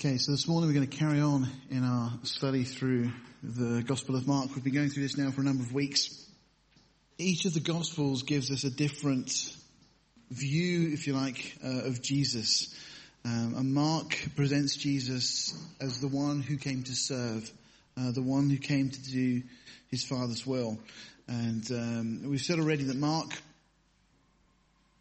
[0.00, 3.10] Okay, so this morning we're going to carry on in our study through
[3.42, 4.54] the Gospel of Mark.
[4.54, 6.24] We've been going through this now for a number of weeks.
[7.18, 9.32] Each of the Gospels gives us a different
[10.30, 12.72] view, if you like, uh, of Jesus.
[13.24, 17.50] Um, and Mark presents Jesus as the one who came to serve,
[17.96, 19.42] uh, the one who came to do
[19.90, 20.78] his Father's will.
[21.26, 23.30] And um, we've said already that Mark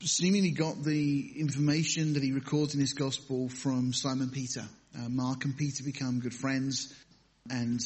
[0.02, 4.64] seemingly got the information that he records in his gospel from Simon Peter.
[4.96, 6.94] Uh, Mark and Peter become good friends,
[7.50, 7.80] and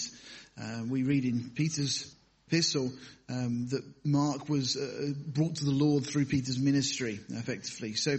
[0.62, 2.14] uh, we read in Peter's
[2.48, 2.92] epistle
[3.30, 7.94] um, that Mark was uh, brought to the Lord through Peter's ministry, effectively.
[7.94, 8.18] So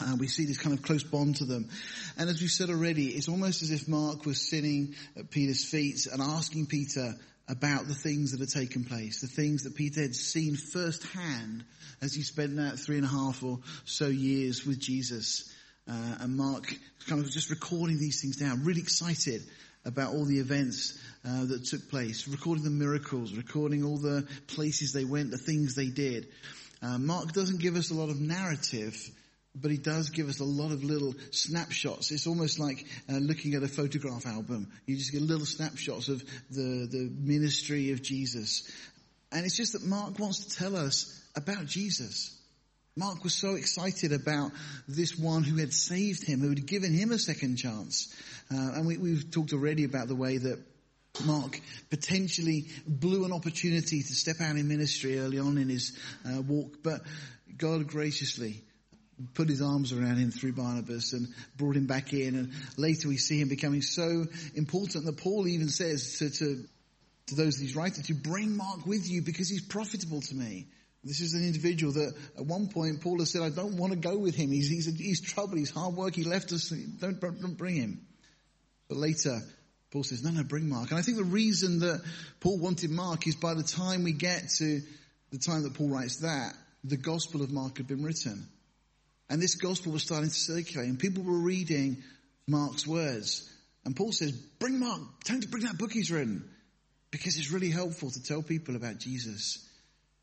[0.00, 1.68] uh, we see this kind of close bond to them.
[2.18, 6.06] And as we've said already, it's almost as if Mark was sitting at Peter's feet
[6.10, 7.14] and asking Peter
[7.48, 11.64] about the things that had taken place, the things that Peter had seen firsthand
[12.02, 15.52] as he spent that three and a half or so years with Jesus.
[15.88, 16.66] Uh, and Mark
[17.06, 19.42] kind of just recording these things down, really excited
[19.84, 24.92] about all the events uh, that took place, recording the miracles, recording all the places
[24.92, 26.26] they went, the things they did.
[26.82, 28.96] Uh, Mark doesn't give us a lot of narrative,
[29.60, 32.10] but he does give us a lot of little snapshots.
[32.10, 34.68] It's almost like uh, looking at a photograph album.
[34.86, 38.70] You just get little snapshots of the, the ministry of Jesus.
[39.32, 42.38] And it's just that Mark wants to tell us about Jesus.
[42.96, 44.52] Mark was so excited about
[44.88, 48.14] this one who had saved him, who had given him a second chance.
[48.50, 50.62] Uh, and we, we've talked already about the way that
[51.24, 56.40] Mark potentially blew an opportunity to step out in ministry early on in his uh,
[56.42, 57.00] walk, but
[57.56, 58.62] God graciously
[59.34, 62.34] put his arms around him through Barnabas and brought him back in.
[62.36, 66.64] And later we see him becoming so important that Paul even says to, to,
[67.28, 70.66] to those that he's writing to, bring Mark with you because he's profitable to me.
[71.02, 73.98] This is an individual that at one point Paul has said, I don't want to
[73.98, 74.50] go with him.
[74.50, 75.56] He's, he's, he's trouble.
[75.56, 76.14] He's hard work.
[76.14, 76.70] He left us.
[77.00, 78.00] Don't, don't bring him.
[78.88, 79.40] But later,
[79.92, 80.90] Paul says, no, no, bring Mark.
[80.90, 82.02] And I think the reason that
[82.40, 84.80] Paul wanted Mark is by the time we get to
[85.30, 88.46] the time that Paul writes that, the gospel of Mark had been written.
[89.28, 92.02] And this gospel was starting to circulate and people were reading
[92.46, 93.52] Mark's words.
[93.84, 96.48] And Paul says, bring Mark, him to bring that book he's written.
[97.10, 99.66] Because it's really helpful to tell people about Jesus.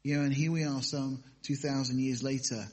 [0.04, 2.66] You know, and here we are some 2,000 years later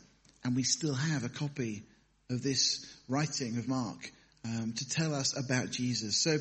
[0.44, 1.84] and we still have a copy
[2.30, 4.10] of this writing of Mark
[4.44, 6.16] um, to tell us about Jesus.
[6.16, 6.38] So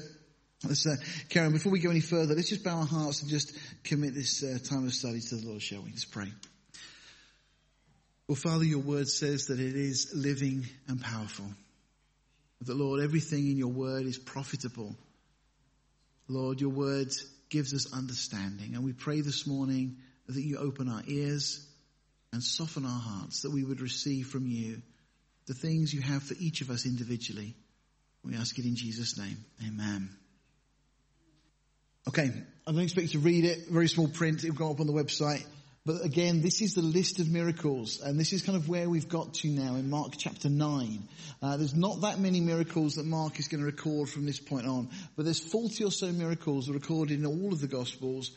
[0.64, 0.96] let's uh,
[1.30, 4.44] Karen, before we go any further, let's just bow our hearts and just commit this
[4.44, 5.90] uh, time of study to the Lord, shall we?
[5.90, 6.32] Let's pray.
[8.30, 11.48] Well, Father, your word says that it is living and powerful.
[12.62, 14.96] That, Lord, everything in your word is profitable.
[16.28, 17.12] Lord, your word
[17.50, 18.76] gives us understanding.
[18.76, 19.98] And we pray this morning
[20.28, 21.68] that you open our ears
[22.32, 24.84] and soften our hearts, that we would receive from you
[25.48, 27.56] the things you have for each of us individually.
[28.24, 29.44] We ask it in Jesus' name.
[29.68, 30.08] Amen.
[32.08, 32.32] Okay,
[32.68, 33.70] I don't expect you to read it.
[33.70, 34.44] Very small print.
[34.44, 35.48] It'll go up on the website.
[35.90, 39.10] But again, this is the list of miracles, and this is kind of where we've
[39.10, 41.00] got to now in Mark chapter 9.
[41.42, 44.68] Uh, there's not that many miracles that Mark is going to record from this point
[44.68, 48.30] on, but there's 40 or so miracles recorded in all of the Gospels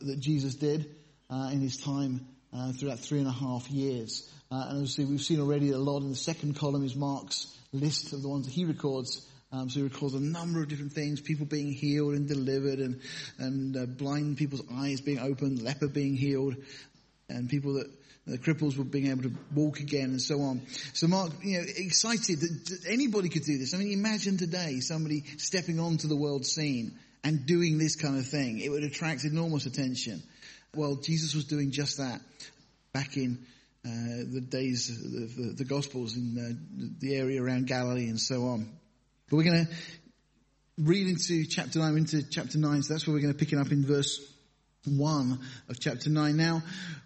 [0.00, 0.92] that Jesus did
[1.30, 4.28] uh, in his time uh, throughout three and a half years.
[4.50, 8.12] Uh, and obviously we've seen already a lot in the second column is Mark's list
[8.12, 11.22] of the ones that he records um, so he records a number of different things,
[11.22, 13.00] people being healed and delivered and,
[13.38, 16.56] and uh, blind people's eyes being opened, leper being healed,
[17.28, 17.90] and people that
[18.26, 20.62] the cripples were being able to walk again and so on.
[20.92, 23.74] So Mark, you know, excited that anybody could do this.
[23.74, 28.26] I mean, imagine today somebody stepping onto the world scene and doing this kind of
[28.26, 28.60] thing.
[28.60, 30.22] It would attract enormous attention.
[30.74, 32.20] Well, Jesus was doing just that
[32.92, 33.38] back in
[33.86, 38.48] uh, the days of the, the Gospels in uh, the area around Galilee and so
[38.48, 38.68] on.
[39.30, 39.72] But we're going to
[40.78, 43.58] read into chapter 9, into chapter 9, so that's where we're going to pick it
[43.58, 44.20] up in verse
[44.96, 45.38] 1
[45.68, 46.36] of chapter 9.
[46.36, 46.62] Now,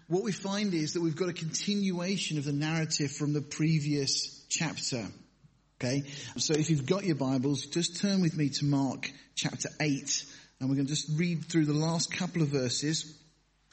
[0.07, 4.45] what we find is that we've got a continuation of the narrative from the previous
[4.49, 5.05] chapter.
[5.81, 6.03] Okay?
[6.37, 10.25] So if you've got your Bibles, just turn with me to Mark chapter 8,
[10.59, 13.19] and we're going to just read through the last couple of verses.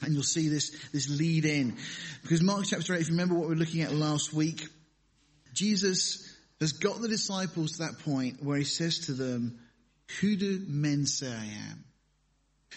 [0.01, 1.77] And you'll see this, this lead in.
[2.23, 4.67] Because Mark chapter 8, if you remember what we were looking at last week,
[5.53, 6.27] Jesus
[6.59, 9.59] has got the disciples to that point where he says to them,
[10.19, 11.83] who do men say I am?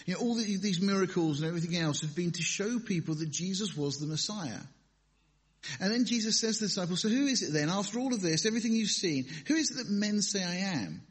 [0.05, 3.31] You know, all the, these miracles and everything else have been to show people that
[3.31, 4.59] Jesus was the Messiah.
[5.79, 8.21] And then Jesus says to the disciples, so who is it then, after all of
[8.21, 11.01] this, everything you've seen, who is it that men say I am?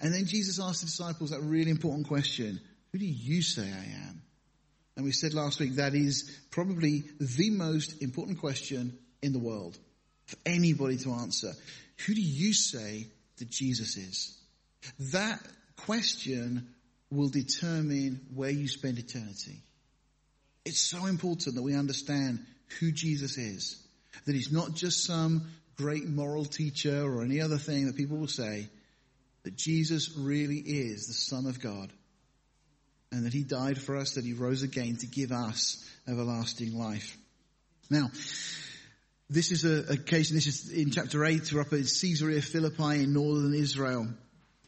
[0.00, 2.60] And then Jesus asks the disciples that really important question,
[2.92, 4.22] who do you say I am?
[4.96, 9.78] And we said last week that is probably the most important question in the world
[10.26, 11.52] for anybody to answer.
[12.06, 13.06] Who do you say
[13.38, 14.38] that Jesus is?
[15.12, 15.40] That
[15.76, 16.68] question
[17.10, 19.62] will determine where you spend eternity.
[20.64, 22.44] It's so important that we understand
[22.78, 23.82] who Jesus is.
[24.26, 28.28] That he's not just some great moral teacher or any other thing that people will
[28.28, 28.68] say.
[29.44, 31.90] That Jesus really is the Son of God.
[33.10, 37.16] And that he died for us, that he rose again to give us everlasting life.
[37.88, 38.10] Now,
[39.30, 43.14] this is a occasion, this is in chapter 8, we're up at Caesarea Philippi in
[43.14, 44.08] northern Israel.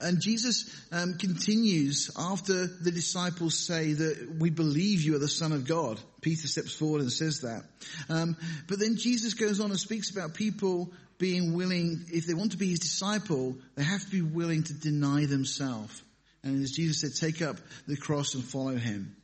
[0.00, 5.52] And Jesus um, continues after the disciples say that we believe you are the Son
[5.52, 6.00] of God.
[6.23, 7.64] Peter steps forward and says that.
[8.08, 8.37] Um,
[8.67, 12.56] but then Jesus goes on and speaks about people being willing, if they want to
[12.56, 16.02] be his disciple, they have to be willing to deny themselves.
[16.43, 17.56] And as Jesus said, take up
[17.87, 19.14] the cross and follow him.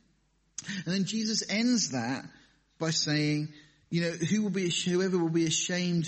[0.85, 2.23] And then Jesus ends that
[2.77, 3.49] by saying,
[3.89, 6.07] you know, who will be, whoever will be ashamed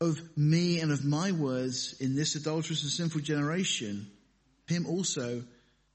[0.00, 4.10] of me and of my words in this adulterous and sinful generation,
[4.66, 5.42] him also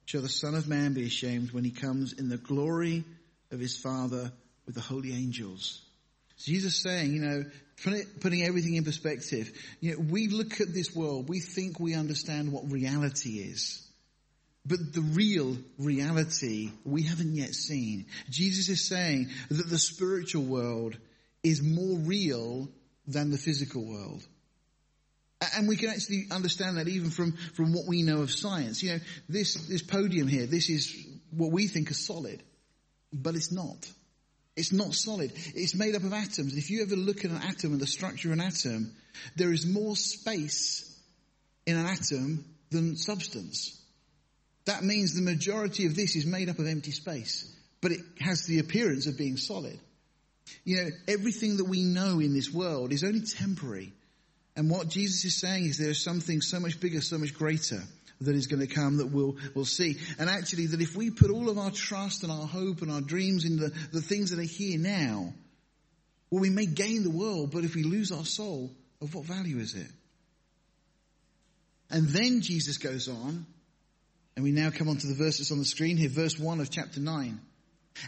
[0.06, 3.04] shall the Son of Man be ashamed when he comes in the glory
[3.52, 4.32] of his Father
[4.66, 5.82] with the holy angels.
[6.38, 7.46] Jesus saying, you know,
[8.22, 12.52] putting everything in perspective, you know, we look at this world, we think we understand
[12.52, 13.82] what reality is.
[14.66, 18.08] But the real reality we haven't yet seen.
[18.30, 20.98] Jesus is saying that the spiritual world
[21.44, 22.68] is more real
[23.08, 24.26] than the physical world.
[25.56, 28.82] And we can actually understand that even from, from what we know of science.
[28.82, 29.00] You know,
[29.30, 30.96] this, this podium here, this is
[31.32, 32.42] what we think is solid,
[33.14, 33.90] but it's not.
[34.56, 35.34] It's not solid.
[35.54, 36.56] It's made up of atoms.
[36.56, 38.94] If you ever look at an atom and the structure of an atom,
[39.36, 40.98] there is more space
[41.66, 43.82] in an atom than substance.
[44.66, 48.46] That means the majority of this is made up of empty space, but it has
[48.46, 49.80] the appearance of being solid.
[50.64, 53.94] You know, everything that we know in this world is only temporary.
[54.56, 57.82] And what Jesus is saying is there is something so much bigger, so much greater
[58.22, 59.98] that is going to come that we'll, we'll see.
[60.18, 63.02] And actually that if we put all of our trust and our hope and our
[63.02, 65.34] dreams in the, the things that are here now,
[66.32, 68.72] well, we may gain the world, but if we lose our soul,
[69.02, 69.88] of what value is it?
[71.90, 73.46] And then Jesus goes on,
[74.36, 76.70] and we now come on to the verses on the screen here, verse 1 of
[76.70, 77.40] chapter 9.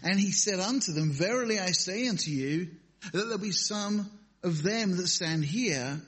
[0.04, 2.70] And he said unto them, Verily I say unto you,
[3.14, 4.10] that there be some
[4.44, 6.00] of them that stand here,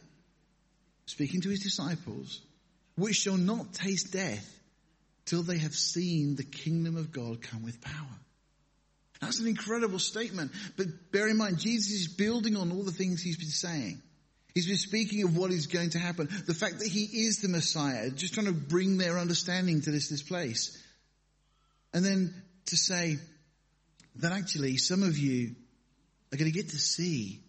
[1.06, 2.42] speaking to his disciples,
[2.96, 4.60] which shall not taste death
[5.26, 8.20] till they have seen the kingdom of God come with power.
[9.22, 10.52] That's an incredible statement.
[10.78, 14.02] But bear in mind, Jesus is building on all the things he's been saying.
[14.56, 16.28] He's been speaking of what is going to happen.
[16.48, 20.10] The fact that he is the Messiah, just trying to bring their understanding to this,
[20.10, 20.82] this place.
[21.94, 22.34] And then
[22.68, 23.18] to say,
[24.18, 25.56] that actually some of you
[26.34, 27.42] are going to get to see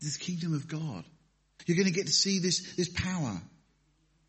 [0.00, 1.04] this kingdom of God.
[1.66, 3.40] You're going to get to see this, this power,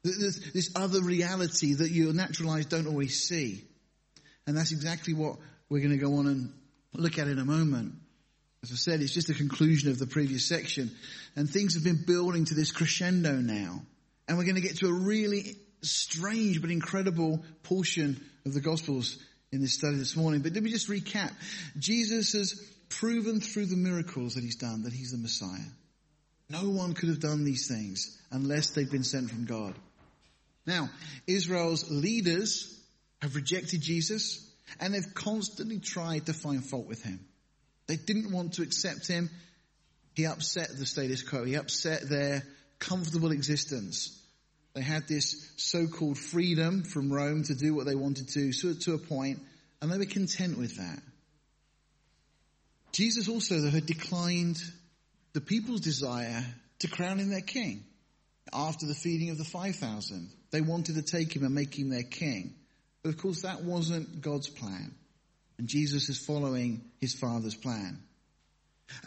[0.04, 3.64] this, this other reality that your natural eyes don't always see.
[4.46, 5.38] And that's exactly what
[5.70, 6.54] we're going to go on and
[6.94, 7.96] look at in a moment.
[8.62, 10.92] As I said, it's just a conclusion of the previous section.
[11.36, 13.82] And things have been building to this crescendo now.
[14.28, 19.18] And we're going to get to a really strange but incredible portion of the Gospels
[19.54, 20.42] in this study this morning.
[20.42, 21.32] But let me just recap.
[21.78, 22.54] Jesus has
[22.90, 25.70] proven through the miracles that he's done that he's the Messiah.
[26.50, 29.76] No one could have done these things unless they'd been sent from God.
[30.66, 30.90] Now,
[31.28, 32.80] Israel's leaders
[33.22, 34.50] have rejected Jesus
[34.80, 37.20] and they've constantly tried to find fault with him.
[37.88, 39.30] They didn't want to accept him.
[40.16, 41.44] He upset the status quo.
[41.44, 42.44] He upset their
[42.80, 44.20] comfortable existence.
[44.74, 48.94] They had this so-called freedom from Rome to do what they wanted to, so to
[48.94, 49.40] a point,
[49.84, 51.02] and they were content with that.
[52.94, 54.58] Jesus also had declined
[55.34, 56.42] the people's desire
[56.80, 57.84] to crown him their king
[58.54, 60.30] after the feeding of the 5,000.
[60.52, 62.54] They wanted to take him and make him their king.
[63.02, 64.96] But of course that wasn't God's plan.
[65.58, 68.02] And Jesus is following his father's plan.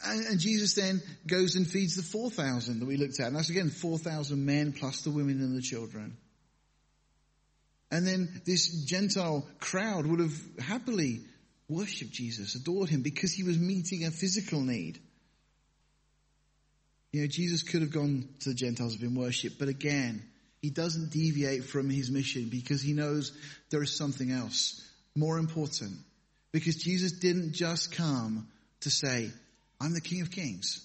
[0.05, 3.29] And, and, Jesus then goes and feeds the 4,000 that we looked at.
[3.29, 6.19] And that's again 4,000 men plus the women and the children.
[7.91, 11.21] And then this Gentile crowd would have happily
[11.69, 15.01] worshipped Jesus, adored him because he was meeting a physical need.
[17.13, 20.23] You know, Jesus could have gone to the Gentiles and been worshipped, but again,
[20.61, 23.33] he doesn't deviate from his mission because he knows
[23.71, 24.83] there is something else
[25.15, 25.93] more important.
[26.53, 28.49] Because Jesus didn't just come
[28.81, 29.31] to say,
[29.81, 30.83] I'm the King of Kings.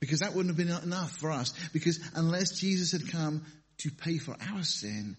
[0.00, 1.52] Because that wouldn't have been enough for us.
[1.72, 3.44] Because unless Jesus had come
[3.78, 5.16] to pay for our sin,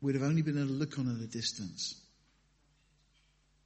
[0.00, 2.00] we'd have only been able to look on at a distance.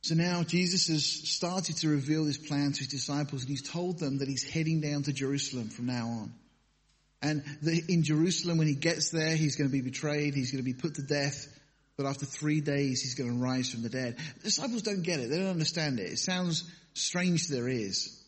[0.02, 3.98] So now Jesus has started to reveal this plan to his disciples and he's told
[3.98, 6.34] them that he's heading down to Jerusalem from now on.
[7.22, 7.44] And
[7.88, 10.74] in Jerusalem, when he gets there, he's going to be betrayed, he's going to be
[10.74, 11.46] put to death,
[11.96, 14.16] but after three days, he's going to rise from the dead.
[14.38, 15.30] The disciples don't get it.
[15.30, 16.10] They don't understand it.
[16.10, 18.20] It sounds strange to their ears.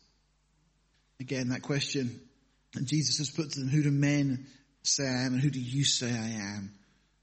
[1.19, 2.21] Again, that question
[2.83, 4.47] Jesus has put to them, who do men
[4.83, 6.71] say I am and who do you say I am?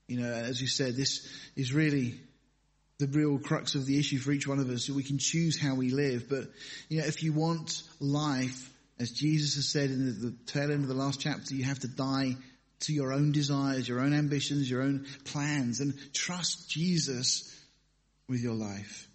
[0.08, 2.20] You know, as you said, this is really
[2.98, 4.86] the real crux of the issue for each one of us.
[4.86, 6.28] So we can choose how we live.
[6.28, 6.44] But,
[6.88, 10.82] you know, if you want life, as Jesus has said in the, the tail end
[10.82, 12.36] of the last chapter, you have to die
[12.80, 17.48] to your own desires, your own ambitions, your own plans, and trust Jesus
[18.28, 19.08] with your life.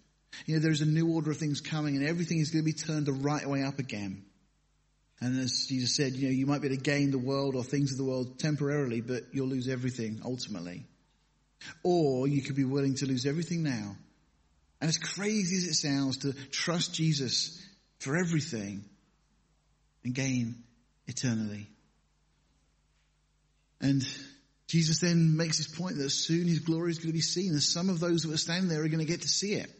[0.46, 2.72] You know, there's a new order of things coming and everything is going to be
[2.72, 4.24] turned the right way up again.
[5.20, 7.64] And as Jesus said, you know, you might be able to gain the world or
[7.64, 10.86] things of the world temporarily, but you'll lose everything ultimately.
[11.82, 13.96] Or you could be willing to lose everything now.
[14.80, 17.60] And as crazy as it sounds to trust Jesus
[17.98, 18.84] for everything
[20.04, 20.62] and gain
[21.08, 21.66] eternally.
[23.80, 24.06] And
[24.68, 27.62] Jesus then makes this point that soon his glory is going to be seen and
[27.62, 29.70] some of those that are standing there are going to get to see it.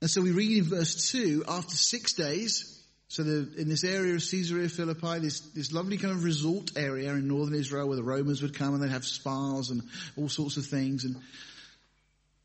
[0.00, 2.73] And so we read in verse 2, after six days,
[3.08, 7.10] so the, in this area of Caesarea Philippi, this, this lovely kind of resort area
[7.12, 9.82] in northern Israel where the Romans would come and they'd have spas and
[10.16, 11.04] all sorts of things.
[11.04, 11.16] And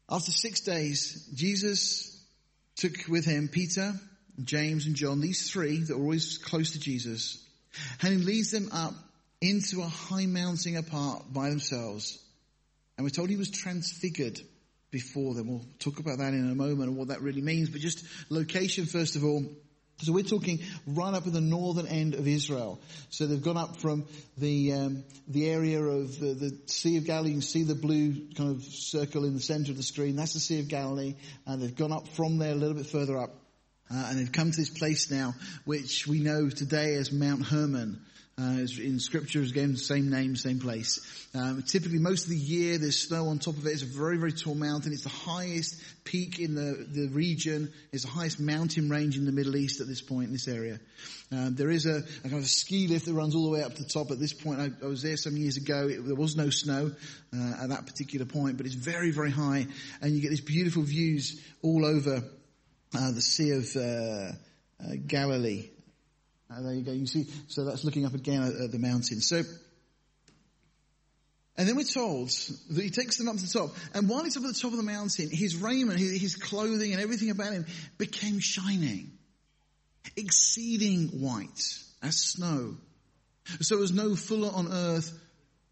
[0.09, 2.23] after six days, Jesus
[2.75, 3.93] took with him Peter,
[4.43, 7.43] James and John, these three that were always close to Jesus,
[8.01, 8.93] and he leads them up
[9.41, 12.19] into a high mountain apart by themselves.
[12.97, 14.39] And we're told he was transfigured
[14.91, 15.47] before them.
[15.47, 17.69] We'll talk about that in a moment and what that really means.
[17.69, 19.45] But just location, first of all,
[20.01, 22.79] so we're talking right up at the northern end of Israel.
[23.09, 24.05] So they've gone up from
[24.37, 27.29] the um, the area of the, the, Sea of Galilee.
[27.29, 30.15] You can see the blue kind of circle in the center of the screen.
[30.15, 31.15] That's the Sea of Galilee.
[31.45, 33.31] And they've gone up from there a little bit further up.
[33.91, 35.33] Uh, and they've come to this place now,
[35.65, 37.99] which we know today as Mount Hermon.
[38.39, 40.99] Uh, in scriptures, again, same name, same place.
[41.35, 43.71] Um, typically, most of the year, there's snow on top of it.
[43.71, 44.93] It's a very, very tall mountain.
[44.93, 47.73] It's the highest peak in the, the region.
[47.91, 50.79] It's the highest mountain range in the Middle East at this point in this area.
[51.33, 53.75] Um, there is a, a, kind of ski lift that runs all the way up
[53.75, 54.09] to the top.
[54.09, 55.89] At this point, I, I was there some years ago.
[55.89, 56.91] It, there was no snow
[57.35, 59.67] uh, at that particular point, but it's very, very high,
[60.01, 62.23] and you get these beautiful views all over
[62.97, 64.31] uh, the Sea of uh,
[64.81, 65.69] uh, Galilee.
[66.51, 66.91] Uh, there you go.
[66.91, 69.21] You see, so that's looking up again at, at the mountain.
[69.21, 69.43] So,
[71.57, 73.75] and then we're told that he takes them up to the top.
[73.93, 76.93] And while he's up at the top of the mountain, his raiment, his, his clothing
[76.93, 77.65] and everything about him
[77.97, 79.11] became shining,
[80.15, 82.75] exceeding white as snow.
[83.61, 85.11] So as no fuller on earth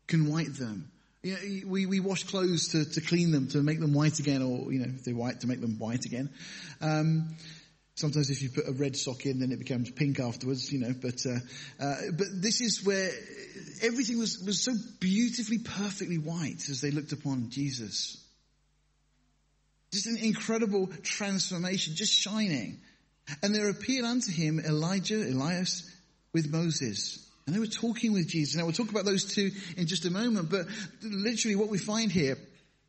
[0.08, 0.92] can white them.
[1.24, 4.42] You know, we, we wash clothes to, to clean them, to make them white again,
[4.42, 6.30] or, you know, if they're white, to make them white again.
[6.82, 7.36] Um,
[7.98, 10.94] Sometimes if you put a red sock in, then it becomes pink afterwards, you know,
[11.02, 11.40] but, uh,
[11.84, 13.10] uh, but this is where
[13.82, 18.24] everything was, was so beautifully, perfectly white as they looked upon Jesus.
[19.92, 22.80] Just an incredible transformation, just shining.
[23.42, 25.92] And there appeared unto him Elijah, Elias,
[26.34, 27.28] with Moses.
[27.48, 28.58] And they were talking with Jesus.
[28.58, 30.68] Now we'll talk about those two in just a moment, but
[31.02, 32.38] literally what we find here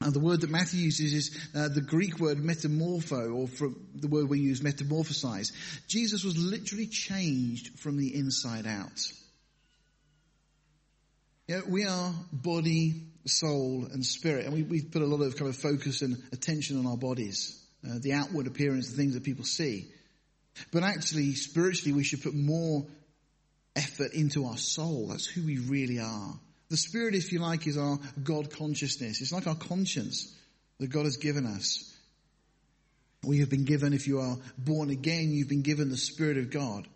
[0.00, 3.48] and the word that Matthew uses is uh, the Greek word metamorpho, or
[3.96, 5.52] the word we use metamorphosize.
[5.88, 9.12] Jesus was literally changed from the inside out.
[11.66, 15.56] We are body, soul, and spirit, and we, we put a lot of kind of
[15.56, 19.88] focus and attention on our bodies, uh, the outward appearance, the things that people see.
[20.72, 22.86] But actually, spiritually, we should put more
[23.74, 25.08] effort into our soul.
[25.08, 26.38] That's who we really are.
[26.70, 29.20] The Spirit, if you like, is our God consciousness.
[29.20, 30.34] It's like our conscience
[30.78, 31.94] that God has given us.
[33.24, 36.50] We have been given, if you are born again, you've been given the Spirit of
[36.50, 36.86] God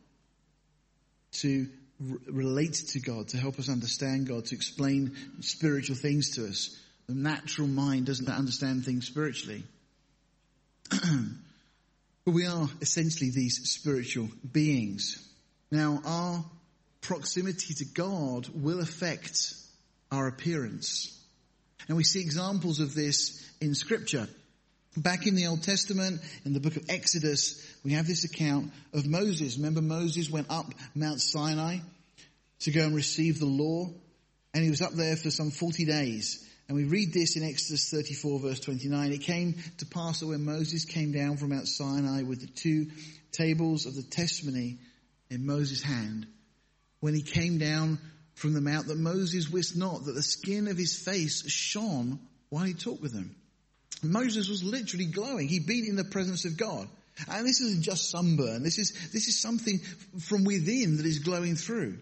[1.33, 1.69] to
[2.01, 6.79] r- relate to God, to help us understand God, to explain spiritual things to us.
[7.09, 9.65] The natural mind doesn't understand things spiritually.
[10.91, 11.01] but
[12.33, 15.29] we are essentially these spiritual beings.
[15.71, 16.45] Now, our
[17.01, 19.55] proximity to God will affect
[20.13, 21.19] our appearance.
[21.89, 24.29] And we see examples of this in scripture.
[24.97, 29.07] Back in the Old Testament, in the book of Exodus, we have this account of
[29.07, 29.57] Moses.
[29.57, 31.79] Remember Moses went up Mount Sinai
[32.61, 33.89] to go and receive the law,
[34.53, 36.47] and he was up there for some 40 days.
[36.69, 39.13] And we read this in Exodus 34 verse 29.
[39.13, 42.91] It came to pass that when Moses came down from Mount Sinai with the two
[43.33, 44.79] tables of the testimony
[45.31, 46.27] in Moses' hand,
[47.01, 47.99] when he came down
[48.35, 52.65] from the mount that Moses wist not that the skin of his face shone while
[52.65, 53.35] he talked with them.
[54.03, 55.49] Moses was literally glowing.
[55.49, 56.89] He'd been in the presence of God.
[57.29, 58.63] And this isn't just sunburn.
[58.63, 59.79] This is, this is something
[60.19, 61.99] from within that is glowing through.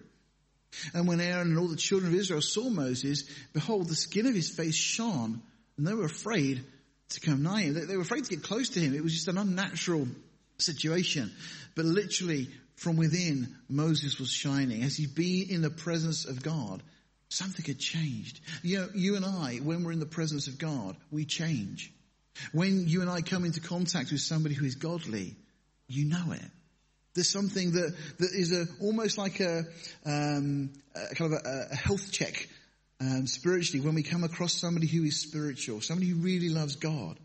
[0.95, 4.35] And when Aaron and all the children of Israel saw Moses, behold, the skin of
[4.35, 5.43] his face shone,
[5.77, 6.65] and they were afraid
[7.11, 7.75] to come nigh him.
[7.75, 8.95] They were afraid to get close to him.
[8.95, 10.07] It was just an unnatural
[10.59, 11.33] situation.
[11.75, 12.49] But literally,
[12.81, 14.83] from within, Moses was shining.
[14.83, 16.83] As he'd been in the presence of God,
[17.29, 18.41] something had changed.
[18.63, 21.93] You know, you and I, when we're in the presence of God, we change.
[22.53, 25.37] When you and I come into contact with somebody who is godly,
[25.89, 26.51] you know it.
[27.15, 29.65] There's something that, that is a, almost like a,
[30.07, 32.49] um, a kind of a, a health check
[32.99, 37.19] um, spiritually when we come across somebody who is spiritual, somebody who really loves God.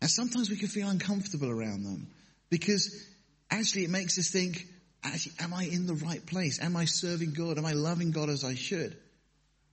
[0.00, 2.08] And sometimes we can feel uncomfortable around them
[2.50, 3.11] because
[3.52, 4.66] actually it makes us think,
[5.04, 6.60] actually, am I in the right place?
[6.60, 7.58] Am I serving God?
[7.58, 8.96] Am I loving God as I should?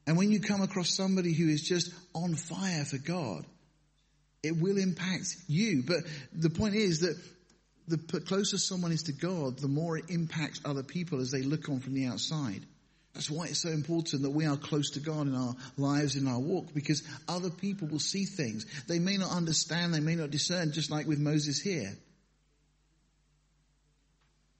[0.05, 3.45] And when you come across somebody who is just on fire for God,
[4.43, 5.83] it will impact you.
[5.85, 5.97] But
[6.33, 7.17] the point is that
[7.87, 11.69] the closer someone is to God, the more it impacts other people as they look
[11.69, 12.65] on from the outside.
[13.13, 16.27] That's why it's so important that we are close to God in our lives, in
[16.27, 18.65] our walk, because other people will see things.
[18.87, 21.97] They may not understand, they may not discern, just like with Moses here.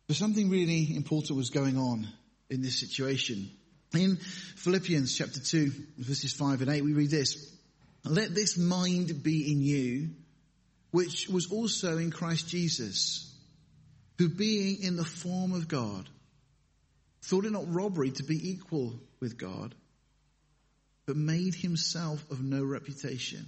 [0.10, 2.08] But something really important was going on
[2.50, 3.51] in this situation.
[3.94, 4.18] In
[4.56, 7.56] Philippians chapter 2, verses 5 and 8, we read this.
[8.04, 10.10] Let this mind be in you,
[10.89, 13.32] which was also in Christ Jesus,
[14.18, 16.10] who being in the form of God,
[17.22, 19.75] thought it not robbery to be equal with God,
[21.06, 23.48] but made himself of no reputation,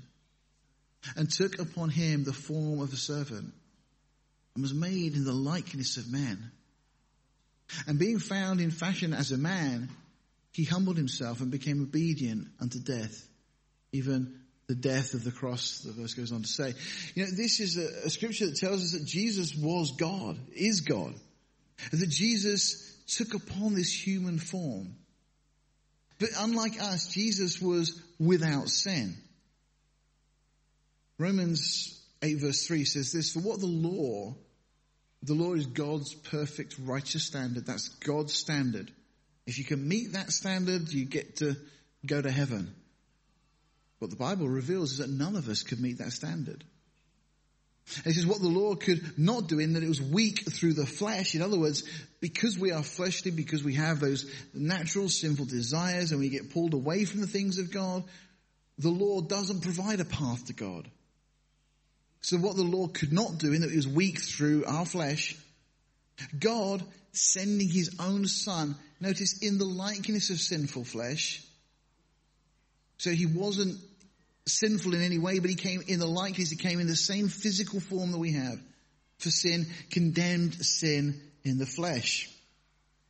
[1.16, 3.52] and took upon him the form of a servant,
[4.56, 6.52] and was made in the likeness of men.
[7.88, 9.90] And being found in fashion as a man,
[10.52, 13.28] he humbled himself and became obedient unto death,
[13.94, 16.74] even the death of the cross, the verse goes on to say.
[17.16, 20.82] You know, this is a, a scripture that tells us that Jesus was God, is
[20.82, 21.14] God.
[21.92, 24.96] That Jesus took upon this human form.
[26.20, 29.18] But unlike us, Jesus was without sin.
[31.18, 34.36] Romans 8 verse 3 says this, for what the law,
[35.24, 37.66] the law is God's perfect righteous standard.
[37.66, 38.92] That's God's standard.
[39.48, 41.56] If you can meet that standard, you get to
[42.06, 42.74] go to heaven.
[44.00, 46.64] What the Bible reveals is that none of us could meet that standard.
[48.04, 50.86] This is what the law could not do in that it was weak through the
[50.86, 51.36] flesh.
[51.36, 51.84] In other words,
[52.20, 56.74] because we are fleshly, because we have those natural sinful desires and we get pulled
[56.74, 58.04] away from the things of God,
[58.78, 60.90] the law doesn't provide a path to God.
[62.22, 65.36] So what the law could not do in that it was weak through our flesh,
[66.38, 71.44] God sending his own son, notice in the likeness of sinful flesh,
[72.98, 73.80] so he wasn't
[74.48, 77.28] sinful in any way, but he came in the likeness, he came in the same
[77.28, 78.62] physical form that we have
[79.18, 82.30] for sin, condemned sin in the flesh.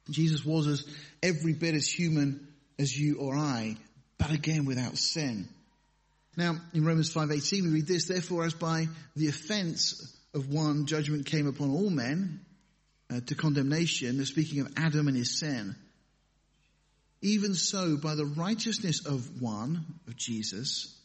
[0.10, 0.86] Jesus was as
[1.22, 2.48] every bit as human
[2.80, 3.76] as you or I,
[4.18, 5.48] but again without sin.
[6.38, 11.26] Now, in Romans 5.18 we read this, therefore as by the offense of one judgment
[11.26, 12.40] came upon all men
[13.12, 15.76] uh, to condemnation, they're speaking of Adam and his sin,
[17.22, 20.98] even so by the righteousness of one, of Jesus,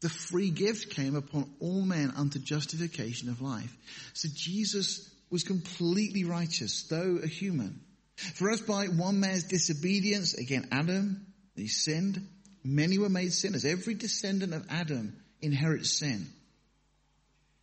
[0.00, 3.74] the free gift came upon all men unto justification of life.
[4.12, 7.80] So Jesus was completely righteous, though a human.
[8.16, 12.26] For as by one man's disobedience, again Adam, he sinned,
[12.66, 13.64] many were made sinners.
[13.64, 16.26] Every descendant of Adam inherits sin.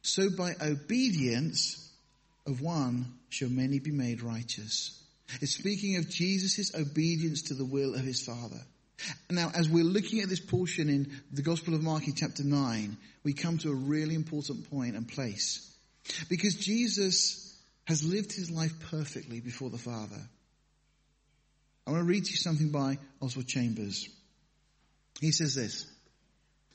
[0.01, 1.91] So by obedience
[2.45, 4.99] of one shall many be made righteous.
[5.41, 8.59] It's speaking of Jesus' obedience to the will of his Father.
[9.29, 12.97] Now, as we're looking at this portion in the Gospel of Mark in chapter 9,
[13.23, 15.69] we come to a really important point and place.
[16.29, 20.19] Because Jesus has lived his life perfectly before the Father.
[21.85, 24.07] I want to read to you something by Oswald Chambers.
[25.19, 25.85] He says this,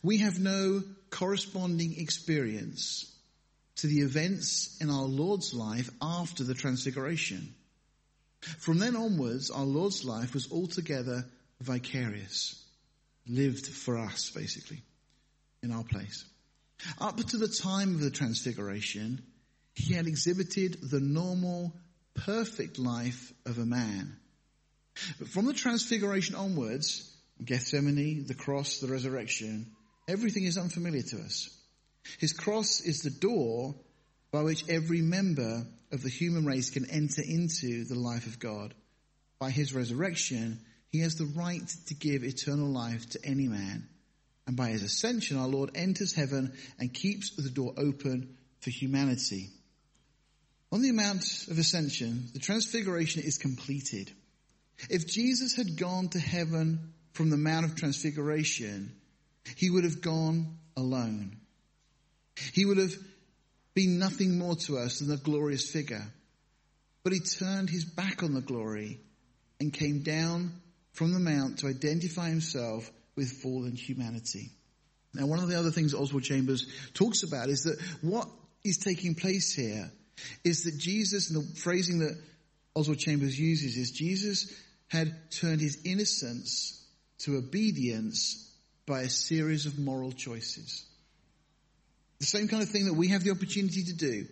[0.02, 3.12] we have no corresponding experience
[3.76, 7.54] to the events in our Lord's life after the transfiguration.
[8.40, 11.24] From then onwards, our Lord's life was altogether
[11.60, 12.62] vicarious,
[13.26, 14.82] lived for us, basically,
[15.62, 16.24] in our place.
[17.00, 19.22] Up to the time of the transfiguration,
[19.74, 21.72] he had exhibited the normal,
[22.14, 24.16] perfect life of a man.
[25.18, 27.07] But from the transfiguration onwards,
[27.44, 29.66] Gethsemane, the cross, the resurrection,
[30.08, 31.50] everything is unfamiliar to us.
[32.18, 33.74] His cross is the door
[34.30, 38.74] by which every member of the human race can enter into the life of God.
[39.38, 43.88] By his resurrection, he has the right to give eternal life to any man.
[44.46, 49.50] And by his ascension, our Lord enters heaven and keeps the door open for humanity.
[50.72, 54.10] On the Mount of Ascension, the transfiguration is completed.
[54.90, 58.92] If Jesus had gone to heaven from the Mount of Transfiguration,
[59.56, 61.36] he would have gone alone.
[62.52, 62.94] He would have
[63.74, 66.04] been nothing more to us than a glorious figure.
[67.02, 69.00] But he turned his back on the glory
[69.58, 70.52] and came down
[70.92, 74.52] from the mount to identify himself with fallen humanity.
[75.12, 78.28] Now, one of the other things Oswald Chambers talks about is that what
[78.62, 79.90] is taking place here
[80.44, 82.16] is that Jesus, and the phrasing that
[82.76, 84.54] Oswald Chambers uses is Jesus
[84.86, 86.76] had turned his innocence
[87.18, 88.52] to obedience
[88.86, 90.84] by a series of moral choices.
[92.20, 94.26] The same kind of thing that we have the opportunity to do,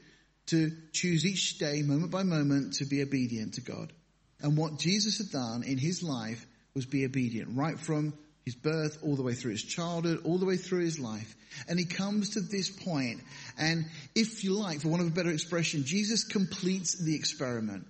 [0.46, 3.92] to choose each day, moment by moment, to be obedient to God.
[4.40, 6.44] And what Jesus had done in his life
[6.74, 8.12] was be obedient, right from
[8.44, 11.34] his birth, all the way through his childhood, all the way through his life.
[11.68, 13.20] And he comes to this point,
[13.58, 17.86] and if you like, for want of a better expression, Jesus completes the experiment.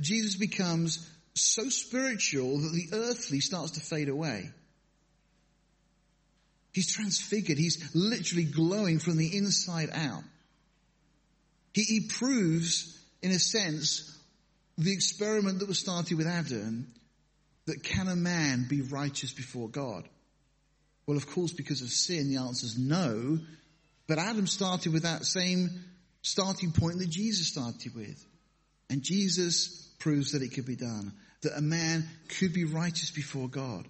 [0.00, 4.50] Jesus becomes so spiritual that the earthly starts to fade away.
[6.72, 7.58] He's transfigured.
[7.58, 10.24] He's literally glowing from the inside out.
[11.72, 14.16] He, he proves, in a sense,
[14.76, 16.86] the experiment that was started with Adam
[17.66, 20.08] that can a man be righteous before God?
[21.06, 23.38] Well, of course, because of sin, the answer is no.
[24.06, 25.84] But Adam started with that same
[26.22, 28.24] starting point that Jesus started with.
[28.90, 33.48] And Jesus proves that it could be done, that a man could be righteous before
[33.48, 33.86] God.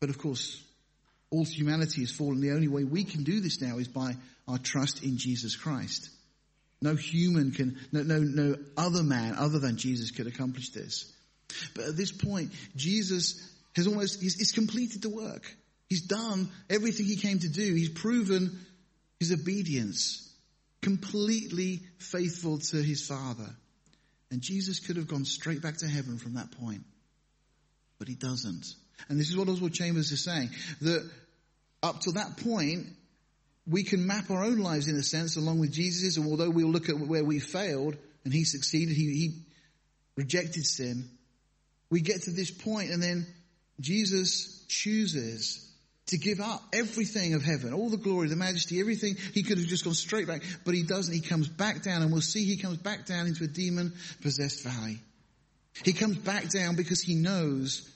[0.00, 0.62] But of course,
[1.30, 2.40] all humanity has fallen.
[2.40, 4.16] The only way we can do this now is by
[4.48, 6.08] our trust in Jesus Christ.
[6.82, 11.12] No human can, no, no, no other man other than Jesus could accomplish this.
[11.74, 15.54] But at this point, Jesus has almost, he's, he's completed the work.
[15.88, 17.74] He's done everything he came to do.
[17.74, 18.58] He's proven
[19.18, 20.29] his obedience,
[20.82, 23.48] completely faithful to his Father.
[24.30, 26.84] And Jesus could have gone straight back to heaven from that point.
[27.98, 28.74] But he doesn't.
[29.08, 30.50] And this is what Oswald Chambers is saying,
[30.82, 31.10] that
[31.82, 32.86] up to that point,
[33.66, 36.68] we can map our own lives in a sense along with Jesus', and although we'll
[36.68, 39.42] look at where we failed and he succeeded, he, he
[40.16, 41.08] rejected sin,
[41.90, 43.26] we get to this point and then
[43.80, 45.69] Jesus chooses
[46.10, 49.16] to give up everything of heaven, all the glory, the majesty, everything.
[49.32, 51.14] He could have just gone straight back, but he doesn't.
[51.14, 54.62] He comes back down and we'll see he comes back down into a demon possessed
[54.64, 54.98] valley.
[55.84, 57.88] He comes back down because he knows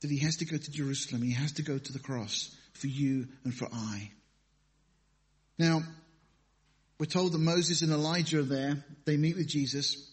[0.00, 1.22] that he has to go to Jerusalem.
[1.22, 4.10] He has to go to the cross for you and for I.
[5.58, 5.82] Now,
[6.98, 8.84] we're told that Moses and Elijah are there.
[9.04, 10.10] They meet with Jesus.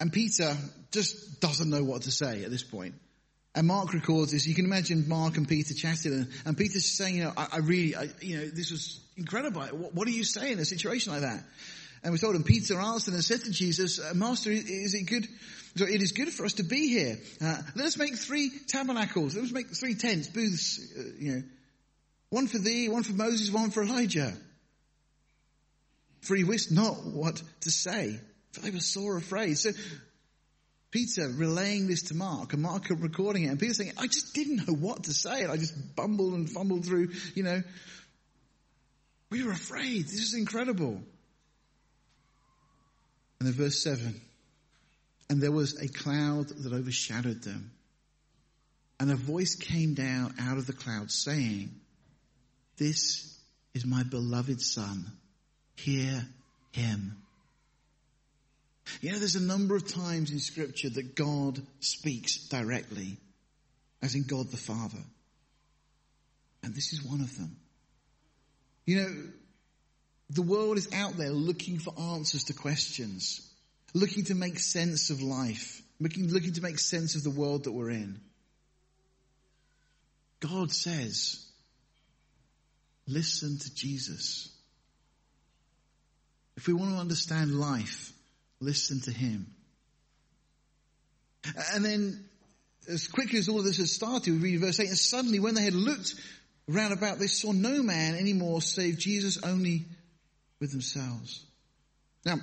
[0.00, 0.56] And Peter
[0.90, 2.94] just doesn't know what to say at this point.
[3.54, 4.46] And Mark records this.
[4.46, 7.58] You can imagine Mark and Peter chatting, and, and Peter's saying, "You know, I, I
[7.58, 9.62] really, I, you know, this was incredible.
[9.62, 11.44] What, what, do you say in a situation like that?"
[12.02, 15.28] And we told him Peter answered and said to Jesus, uh, "Master, is it good?
[15.76, 17.18] So it is good for us to be here.
[17.40, 19.36] Uh, let us make three tabernacles.
[19.36, 20.92] Let us make three tents, booths.
[20.98, 21.42] Uh, you know,
[22.30, 24.32] one for thee, one for Moses, one for Elijah."
[26.22, 28.18] For he wist not what to say,
[28.52, 29.58] for they were sore afraid.
[29.58, 29.72] So
[30.94, 34.68] Peter relaying this to Mark and Mark recording it and Peter saying, I just didn't
[34.68, 37.64] know what to say and I just bumbled and fumbled through, you know.
[39.28, 40.04] We were afraid.
[40.04, 41.02] This is incredible.
[43.40, 44.20] And then verse 7.
[45.28, 47.72] And there was a cloud that overshadowed them.
[49.00, 51.74] And a voice came down out of the cloud saying,
[52.76, 53.36] This
[53.74, 55.06] is my beloved son.
[55.74, 56.24] Hear
[56.70, 57.23] him.
[59.00, 63.16] You know, there's a number of times in scripture that God speaks directly,
[64.02, 65.02] as in God the Father.
[66.62, 67.56] And this is one of them.
[68.86, 69.14] You know,
[70.30, 73.46] the world is out there looking for answers to questions,
[73.94, 77.72] looking to make sense of life, looking, looking to make sense of the world that
[77.72, 78.20] we're in.
[80.40, 81.46] God says,
[83.06, 84.50] listen to Jesus.
[86.56, 88.13] If we want to understand life,
[88.64, 89.46] Listen to him.
[91.74, 92.24] And then,
[92.88, 95.54] as quickly as all of this had started, we read verse 8, and suddenly when
[95.54, 96.14] they had looked
[96.66, 99.84] round about, they saw no man anymore save Jesus only
[100.60, 101.44] with themselves.
[102.24, 102.36] Now,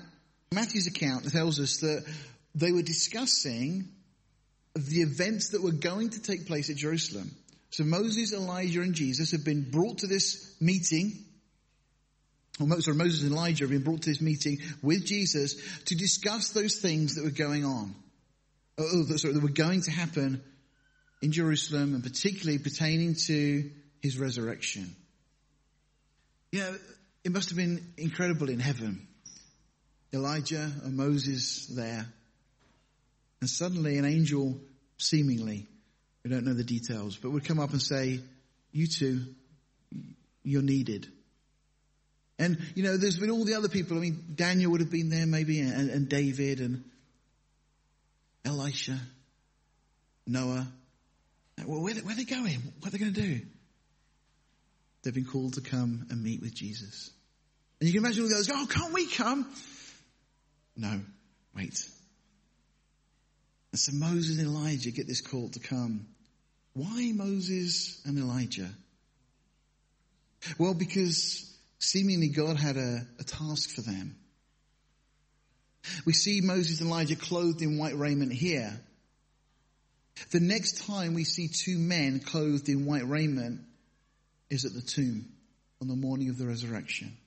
[0.53, 2.05] Matthew's account tells us that
[2.53, 3.89] they were discussing
[4.75, 7.31] the events that were going to take place at Jerusalem.
[7.71, 11.25] So Moses, Elijah, and Jesus had been brought to this meeting
[12.62, 16.78] or Moses and Elijah have been brought to this meeting with Jesus to discuss those
[16.78, 17.95] things that were going on.
[18.78, 20.41] Uh, oh, oh sorry, that were going to happen
[21.21, 23.69] in Jerusalem and particularly pertaining to
[24.02, 24.95] his resurrection.
[26.52, 26.74] Yeah,
[27.24, 29.08] it must have been incredible in heaven.
[30.13, 32.06] Elijah and Moses there.
[33.39, 34.60] And suddenly an angel,
[34.97, 35.67] seemingly,
[36.24, 38.19] we don't know the details, but would come up and say,
[38.71, 39.21] you two,
[40.43, 41.08] you're needed.
[42.41, 43.95] And, you know, there's been all the other people.
[43.97, 46.84] I mean, Daniel would have been there maybe, and, and David, and
[48.43, 48.97] Elisha,
[50.25, 50.67] Noah.
[51.60, 52.73] Uh, well, where, where are they going?
[52.80, 53.41] What are they going to do?
[55.04, 57.12] They've been called to come and meet with Jesus.
[57.80, 59.47] And you can imagine all the others go, oh, can't we come?
[60.75, 60.99] No,
[61.56, 61.88] wait.
[63.71, 66.08] And so Moses and Elijah get this call to come.
[66.73, 68.69] Why Moses and Elijah?
[70.58, 71.51] Well, because
[71.82, 74.15] seemingly God had a, a task for them.
[76.06, 78.80] We see Moses and Elijah clothed in white raiment here.
[80.32, 83.62] The next time we see two men clothed in white raiment
[84.50, 85.26] is at the tomb
[85.82, 87.17] on the morning of the resurrection.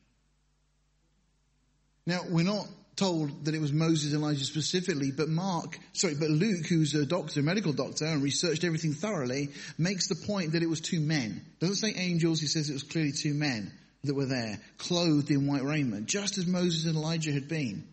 [2.07, 6.31] Now, we're not told that it was Moses and Elijah specifically, but Mark, sorry, but
[6.31, 10.63] Luke, who's a doctor, a medical doctor, and researched everything thoroughly, makes the point that
[10.63, 11.45] it was two men.
[11.59, 13.73] Doesn't say angels, he says it was clearly two men
[14.05, 17.87] that were there, clothed in white raiment, just as Moses and Elijah had been.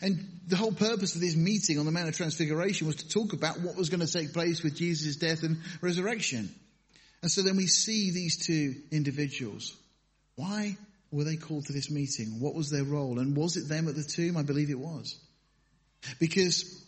[0.00, 3.32] And the whole purpose of this meeting on the Mount of Transfiguration was to talk
[3.32, 6.54] about what was going to take place with Jesus' death and resurrection.
[7.22, 9.76] And so then we see these two individuals.
[10.36, 10.76] Why
[11.10, 12.40] were they called to this meeting?
[12.40, 13.18] What was their role?
[13.18, 14.36] And was it them at the tomb?
[14.36, 15.18] I believe it was.
[16.18, 16.84] Because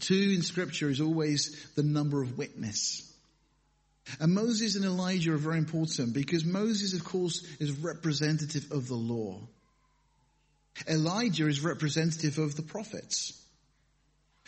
[0.00, 3.10] two in scripture is always the number of witness.
[4.20, 8.94] And Moses and Elijah are very important because Moses, of course, is representative of the
[8.94, 9.40] law.
[10.88, 13.40] Elijah is representative of the prophets.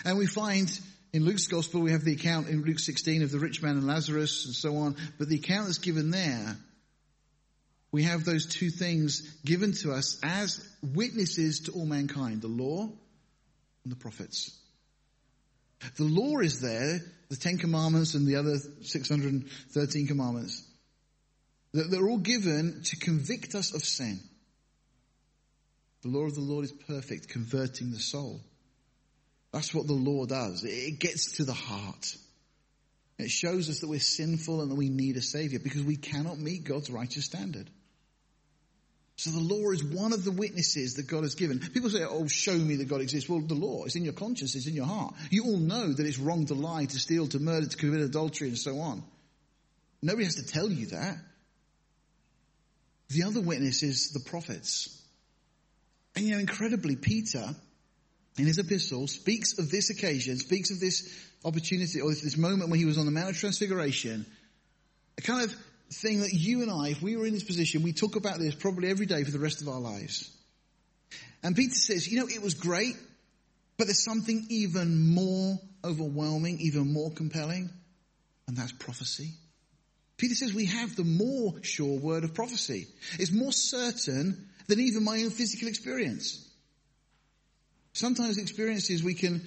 [0.04, 0.70] And we find
[1.12, 3.86] in Luke's gospel, we have the account in Luke 16 of the rich man and
[3.86, 6.56] Lazarus and so on, but the account that's given there,
[7.92, 12.82] we have those two things given to us as witnesses to all mankind, the law
[12.82, 14.58] and the prophets.
[15.96, 20.62] The law is there, the Ten Commandments and the other 613 commandments.
[21.72, 24.20] They're all given to convict us of sin.
[26.02, 28.40] The law of the Lord is perfect, converting the soul.
[29.52, 30.64] That's what the law does.
[30.64, 32.16] It gets to the heart.
[33.18, 36.38] It shows us that we're sinful and that we need a savior because we cannot
[36.38, 37.70] meet God's righteous standard.
[39.16, 41.58] So the law is one of the witnesses that God has given.
[41.58, 43.28] People say, oh, show me that God exists.
[43.28, 45.14] Well, the law is in your conscience, it's in your heart.
[45.30, 48.48] You all know that it's wrong to lie, to steal, to murder, to commit adultery,
[48.48, 49.02] and so on.
[50.02, 51.16] Nobody has to tell you that.
[53.08, 55.02] The other witness is the prophets.
[56.14, 57.54] And you know, incredibly, Peter,
[58.38, 61.08] in his epistle, speaks of this occasion, speaks of this
[61.42, 64.26] opportunity, or this moment when he was on the Mount of Transfiguration,
[65.16, 65.56] a kind of
[65.92, 68.54] thing that you and I, if we were in this position, we talk about this
[68.54, 70.30] probably every day for the rest of our lives.
[71.42, 72.96] And Peter says, you know, it was great,
[73.76, 77.70] but there's something even more overwhelming, even more compelling,
[78.48, 79.30] and that's prophecy.
[80.16, 82.88] Peter says we have the more sure word of prophecy.
[83.18, 86.42] It's more certain than even my own physical experience.
[87.92, 89.46] Sometimes experiences we can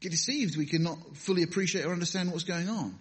[0.00, 2.98] get deceived, we cannot fully appreciate or understand what's going on.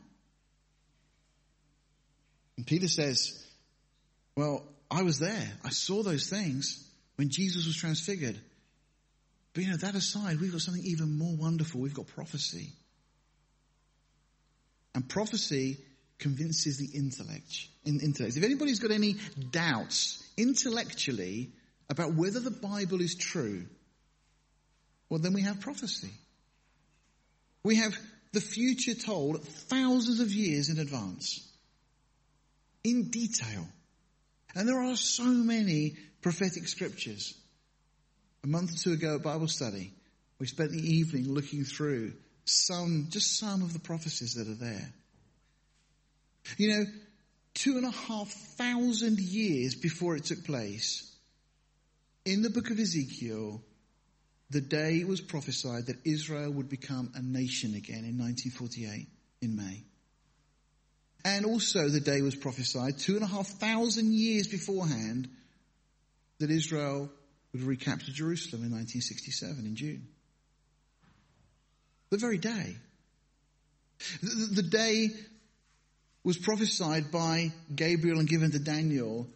[2.58, 3.44] And Peter says,
[4.36, 5.52] well, I was there.
[5.64, 8.40] I saw those things when Jesus was transfigured.
[9.54, 11.82] But you know, that aside, we've got something even more wonderful.
[11.82, 12.70] We've got prophecy.
[14.96, 15.78] And prophecy
[16.20, 17.68] convinces the intellect.
[17.86, 18.38] In, intellect.
[18.38, 19.18] If anybody's got any
[19.52, 21.52] doubts intellectually
[21.90, 23.66] about whether the Bible is true,
[25.10, 26.12] well, then we have prophecy.
[27.64, 27.96] We have
[28.32, 31.48] the future told thousands of years in advance
[32.84, 33.68] in detail.
[34.56, 37.34] And there are so many prophetic scriptures.
[38.44, 39.94] A month or two ago at Bible study,
[40.40, 42.14] we spent the evening looking through
[42.46, 44.94] some, just some of the prophecies that are there.
[46.58, 46.86] You know,
[47.54, 51.10] two and a half thousand years before it took place,
[52.26, 53.62] in the book of Ezekiel,
[54.50, 59.08] the day was prophesied that Israel would become a nation again in 1948
[59.42, 59.84] in May.
[61.26, 65.30] And also the day was prophesied two and a half thousand years beforehand
[66.40, 67.10] that Israel
[67.54, 70.08] would recapture Jerusalem in 1967 in June.
[72.10, 72.76] The very day.
[74.22, 75.10] The, the day
[76.24, 79.28] was prophesied by Gabriel and given to Daniel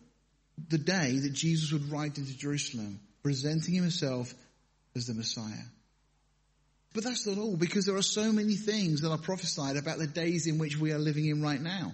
[0.69, 4.33] the day that Jesus would ride into Jerusalem, presenting himself
[4.95, 5.63] as the Messiah.
[6.93, 10.07] But that's not all, because there are so many things that are prophesied about the
[10.07, 11.93] days in which we are living in right now.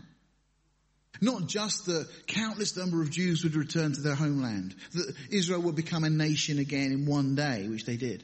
[1.21, 5.75] Not just the countless number of Jews would return to their homeland, that Israel would
[5.75, 8.23] become a nation again in one day, which they did.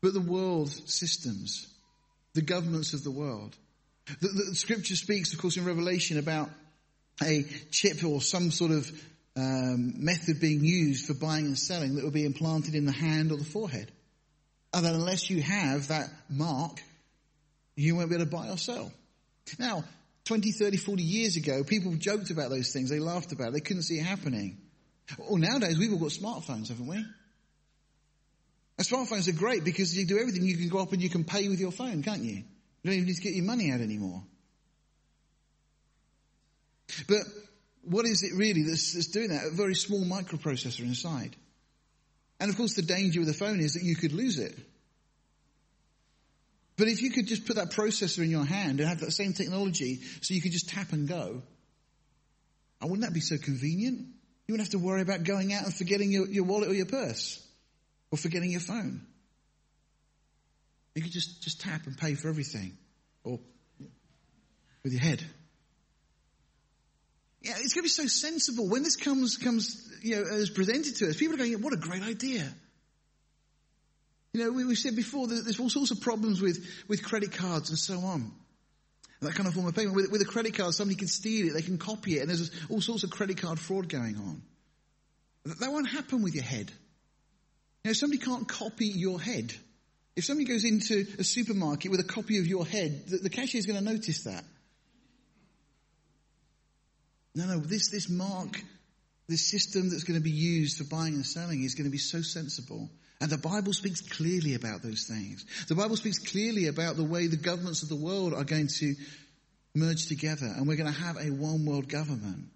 [0.00, 1.66] but the world systems,
[2.34, 3.56] the governments of the world.
[4.20, 6.50] The, the scripture speaks, of course, in Revelation about
[7.22, 8.90] a chip or some sort of
[9.36, 13.30] um, method being used for buying and selling that will be implanted in the hand
[13.30, 13.92] or the forehead.
[14.72, 16.80] And unless you have that mark,
[17.74, 18.92] you won't be able to buy or sell.
[19.58, 19.84] Now,
[20.26, 22.90] 20, 30, 40 years ago, people joked about those things.
[22.90, 23.54] They laughed about it.
[23.54, 24.58] They couldn't see it happening.
[25.18, 26.96] Well, nowadays, we've all got smartphones, haven't we?
[26.96, 30.44] And smartphones are great because you do everything.
[30.44, 32.36] You can go up and you can pay with your phone, can't you?
[32.36, 32.44] You
[32.84, 34.22] don't even need to get your money out anymore.
[37.08, 37.24] But
[37.82, 39.46] what is it really that's, that's doing that?
[39.46, 41.34] A very small microprocessor inside.
[42.40, 44.58] And of course the danger with the phone is that you could lose it.
[46.76, 49.34] But if you could just put that processor in your hand and have that same
[49.34, 51.42] technology so you could just tap and go,
[52.80, 53.98] oh, wouldn't that be so convenient?
[53.98, 56.86] You wouldn't have to worry about going out and forgetting your, your wallet or your
[56.86, 57.46] purse
[58.10, 59.02] or forgetting your phone.
[60.94, 62.76] You could just, just tap and pay for everything
[63.22, 63.38] or
[64.82, 65.22] with your head.
[67.42, 68.68] Yeah, it's going to be so sensible.
[68.68, 71.78] When this comes, comes, you know, as presented to us, people are going, what a
[71.78, 72.46] great idea.
[74.32, 77.32] You know, we, we said before that there's all sorts of problems with, with credit
[77.32, 78.30] cards and so on.
[79.22, 79.94] That kind of form of payment.
[79.96, 82.50] With, with a credit card, somebody can steal it, they can copy it, and there's
[82.70, 84.42] all sorts of credit card fraud going on.
[85.44, 86.70] That won't happen with your head.
[87.84, 89.52] You know, somebody can't copy your head.
[90.16, 93.58] If somebody goes into a supermarket with a copy of your head, the, the cashier
[93.58, 94.44] is going to notice that.
[97.40, 98.62] No, no, this, this mark,
[99.26, 101.96] this system that's going to be used for buying and selling is going to be
[101.96, 102.90] so sensible.
[103.18, 105.46] And the Bible speaks clearly about those things.
[105.68, 108.94] The Bible speaks clearly about the way the governments of the world are going to
[109.74, 112.48] merge together and we're going to have a one world government.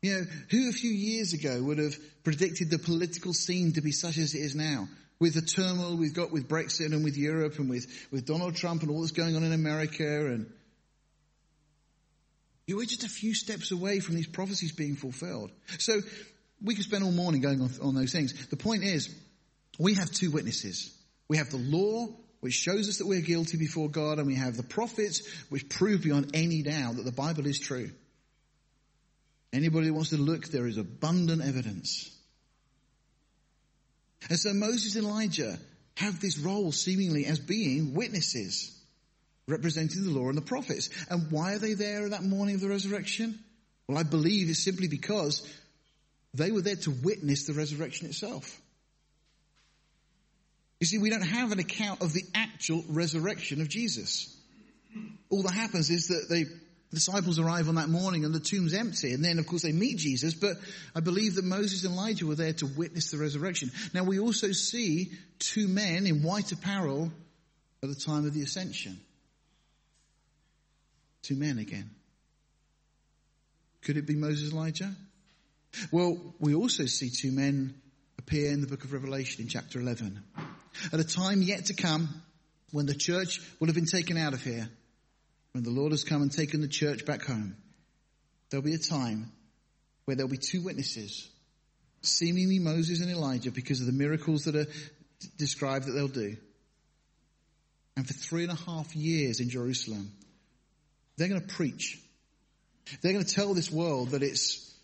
[0.00, 3.92] You know, who a few years ago would have predicted the political scene to be
[3.92, 4.88] such as it is now?
[5.20, 8.82] With the turmoil we've got with Brexit and with Europe and with, with Donald Trump
[8.82, 10.50] and all that's going on in America and
[12.66, 15.50] you were just a few steps away from these prophecies being fulfilled.
[15.78, 16.00] So
[16.62, 18.46] we could spend all morning going on, on those things.
[18.48, 19.14] The point is,
[19.78, 20.96] we have two witnesses.
[21.28, 22.08] We have the law,
[22.40, 26.02] which shows us that we're guilty before God, and we have the prophets, which prove
[26.02, 27.90] beyond any doubt that the Bible is true.
[29.52, 32.10] Anybody who wants to look, there is abundant evidence.
[34.28, 35.58] And so Moses and Elijah
[35.96, 38.78] have this role seemingly as being witnesses
[39.48, 40.90] representing the law and the prophets.
[41.10, 43.38] And why are they there that morning of the resurrection?
[43.88, 45.46] Well, I believe it's simply because
[46.34, 48.60] they were there to witness the resurrection itself.
[50.80, 54.36] You see, we don't have an account of the actual resurrection of Jesus.
[55.30, 56.46] All that happens is that the
[56.90, 59.12] disciples arrive on that morning and the tomb's empty.
[59.12, 60.34] And then, of course, they meet Jesus.
[60.34, 60.56] But
[60.94, 63.70] I believe that Moses and Elijah were there to witness the resurrection.
[63.94, 67.10] Now, we also see two men in white apparel
[67.82, 69.00] at the time of the ascension.
[71.22, 71.90] Two men again.
[73.82, 74.94] Could it be Moses and Elijah?
[75.90, 77.74] Well, we also see two men
[78.18, 80.22] appear in the book of Revelation in chapter 11.
[80.92, 82.08] At a time yet to come,
[82.70, 84.68] when the church will have been taken out of here,
[85.52, 87.56] when the Lord has come and taken the church back home,
[88.50, 89.30] there'll be a time
[90.04, 91.28] where there'll be two witnesses,
[92.02, 94.66] seemingly Moses and Elijah, because of the miracles that are
[95.36, 96.36] described that they'll do.
[97.96, 100.12] And for three and a half years in Jerusalem,
[101.16, 102.00] they're going to preach.
[103.00, 104.74] They're going to tell this world that it's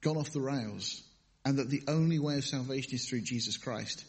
[0.00, 1.02] gone off the rails
[1.44, 4.04] and that the only way of salvation is through Jesus Christ.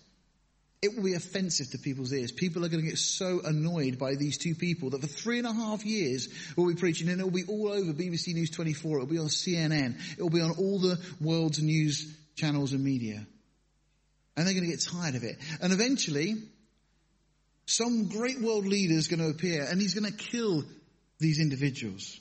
[0.81, 2.31] It will be offensive to people's ears.
[2.31, 5.47] People are going to get so annoyed by these two people that for three and
[5.47, 8.97] a half years we'll be preaching and it will be all over BBC News 24.
[8.97, 9.99] It will be on CNN.
[10.17, 13.25] It will be on all the world's news channels and media.
[14.35, 15.37] And they're going to get tired of it.
[15.61, 16.35] And eventually,
[17.65, 20.63] some great world leader is going to appear and he's going to kill
[21.19, 22.19] these individuals.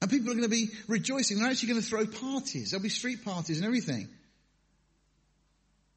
[0.00, 1.38] And people are going to be rejoicing.
[1.38, 2.70] They're actually going to throw parties.
[2.70, 4.08] There'll be street parties and everything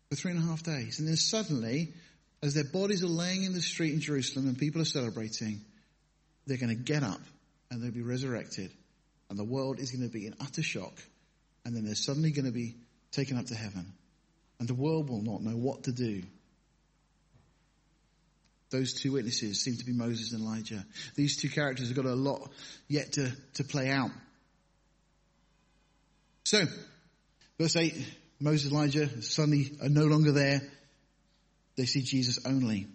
[0.10, 1.00] for three and a half days.
[1.00, 1.94] And then suddenly,
[2.42, 5.62] as their bodies are laying in the street in Jerusalem and people are celebrating,
[6.46, 7.22] they're going to get up
[7.72, 8.72] and they'll be resurrected.
[9.30, 10.94] And the world is going to be in utter shock.
[11.66, 12.76] And then they're suddenly going to be
[13.12, 13.94] taken up to heaven.
[14.60, 16.24] And the world will not know what to do
[18.74, 20.84] those two witnesses seem to be Moses and Elijah.
[21.16, 22.52] These two characters have got a lot
[22.90, 24.10] yet to, to play out.
[26.44, 26.66] So,
[27.58, 27.94] verse 8,
[28.42, 30.62] Moses and Elijah suddenly are no longer there.
[31.78, 32.88] They see Jesus only.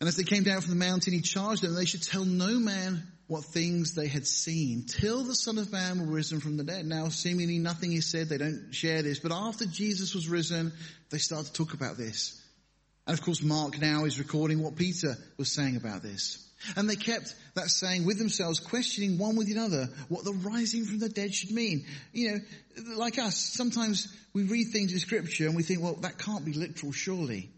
[0.00, 2.58] And as they came down from the mountain, he charged them they should tell no
[2.58, 6.64] man what things they had seen till the Son of Man were risen from the
[6.64, 6.84] dead.
[6.84, 8.28] Now, seemingly nothing is said.
[8.28, 9.20] They don't share this.
[9.20, 10.72] But after Jesus was risen,
[11.10, 12.41] they start to talk about this.
[13.06, 16.48] And of course, Mark now is recording what Peter was saying about this.
[16.76, 21.00] And they kept that saying with themselves, questioning one with another what the rising from
[21.00, 21.84] the dead should mean.
[22.12, 22.38] You know,
[22.96, 26.52] like us, sometimes we read things in scripture and we think, well, that can't be
[26.52, 27.50] literal, surely.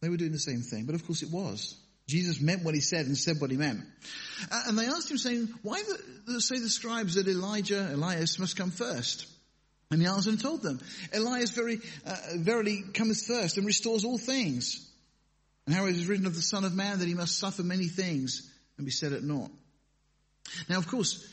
[0.00, 1.76] They were doing the same thing, but of course it was.
[2.06, 3.80] Jesus meant what he said and said what he meant.
[4.52, 5.82] And they asked him saying, why
[6.26, 9.26] the, say the scribes that Elijah, Elias must come first?
[9.94, 10.80] And he answered and told them,
[11.12, 14.90] Elias very, uh, verily cometh first and restores all things.
[15.66, 17.86] And how it is written of the Son of Man that he must suffer many
[17.86, 19.52] things and be set at naught.
[20.68, 21.24] Now, of course,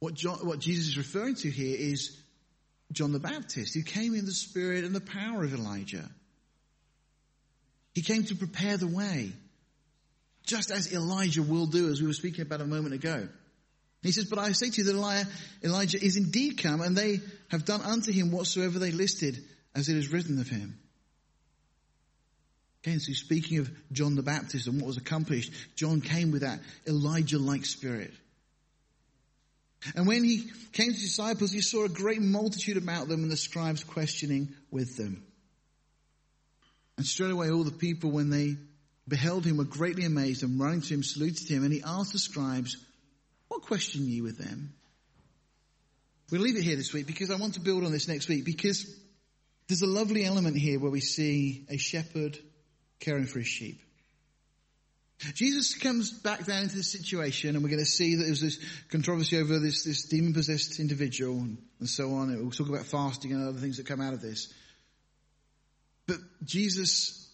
[0.00, 2.14] what, John, what Jesus is referring to here is
[2.92, 6.10] John the Baptist, who came in the spirit and the power of Elijah.
[7.94, 9.32] He came to prepare the way,
[10.44, 13.28] just as Elijah will do, as we were speaking about a moment ago.
[14.02, 15.26] He says, But I say to you that
[15.64, 19.42] Elijah is indeed come, and they have done unto him whatsoever they listed,
[19.74, 20.78] as it is written of him.
[22.84, 26.60] Again, so speaking of John the Baptist and what was accomplished, John came with that
[26.86, 28.12] Elijah-like spirit.
[29.94, 33.30] And when he came to the disciples, he saw a great multitude about them and
[33.30, 35.24] the scribes questioning with them.
[36.96, 38.56] And straight away all the people, when they
[39.06, 41.64] beheld him, were greatly amazed and running to him, saluted him.
[41.64, 42.76] And he asked the scribes,
[43.48, 44.74] what question you with them?
[46.30, 48.44] We'll leave it here this week because I want to build on this next week
[48.44, 48.86] because
[49.66, 52.38] there's a lovely element here where we see a shepherd
[53.00, 53.80] caring for his sheep.
[55.34, 58.58] Jesus comes back down into the situation and we're going to see that there's this
[58.90, 62.28] controversy over this, this demon possessed individual and, and so on.
[62.36, 64.52] We'll talk about fasting and other things that come out of this.
[66.06, 67.28] But Jesus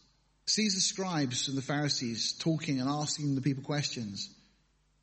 [0.47, 4.31] sees the scribes and the Pharisees talking and asking the people questions.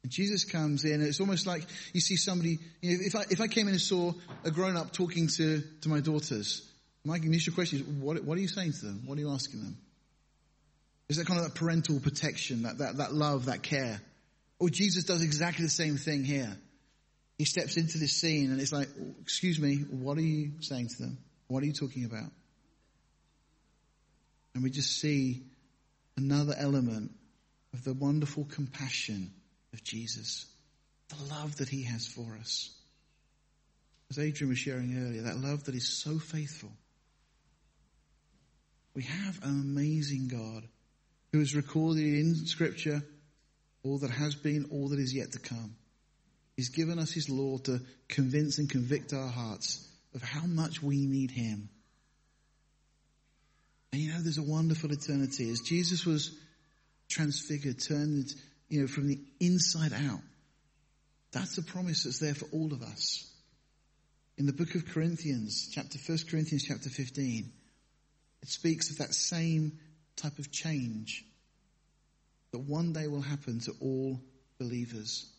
[0.08, 3.40] Jesus comes in, and it's almost like you see somebody, you know, if I, if
[3.40, 6.68] I came in and saw a grown up talking to, to my daughters,
[7.06, 9.04] my initial question is, what, what are you saying to them?
[9.06, 9.78] What are you asking them?
[11.08, 14.02] Is that kind of that parental protection, that, that, that love, that care?
[14.60, 16.56] Or Jesus does exactly the same thing here.
[17.38, 18.88] He steps into this scene and it's like,
[19.22, 21.18] excuse me, what are you saying to them?
[21.48, 22.30] What are you talking about?
[24.54, 25.42] And we just see
[26.18, 27.12] another element
[27.74, 29.32] of the wonderful compassion
[29.74, 30.46] of Jesus,
[31.10, 32.72] the love that he has for us.
[34.10, 36.72] As Adrian was sharing earlier, that love that is so faithful.
[38.94, 40.68] We have an amazing God
[41.32, 43.02] who has recorded in Scripture
[43.84, 45.76] all that has been, all that is yet to come.
[46.56, 51.06] He's given us His law to convince and convict our hearts of how much we
[51.06, 51.70] need Him.
[53.92, 55.50] And you know, there's a wonderful eternity.
[55.50, 56.38] As Jesus was
[57.10, 58.34] transfigured, turned,
[58.72, 60.22] you know, from the inside out,
[61.34, 63.30] that's a promise that's there for all of us.
[64.38, 67.52] In the book of Corinthians, chapter 1 Corinthians chapter 15,
[68.42, 69.78] it speaks of that same
[70.16, 71.26] type of change
[72.52, 74.22] that one day will happen to all
[74.58, 75.30] believers.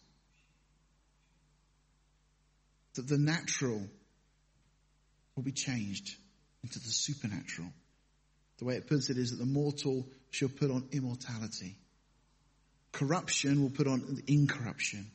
[2.97, 3.81] That the natural
[5.37, 6.17] will be changed
[6.63, 7.69] into the supernatural.
[8.59, 11.79] The way it puts it is that the mortal shall put on immortality.
[12.93, 15.11] Corruption will put on incorruption.